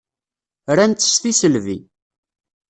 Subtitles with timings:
[0.75, 1.77] Ran-tt s tisselbi.